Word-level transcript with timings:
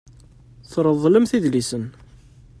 Treḍḍlemt 0.71 1.31
idlisen. 1.37 1.83